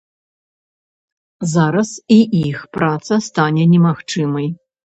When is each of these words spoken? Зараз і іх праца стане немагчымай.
Зараз 1.51 1.91
і 2.17 2.19
іх 2.43 2.65
праца 2.79 3.23
стане 3.29 3.71
немагчымай. 3.75 4.53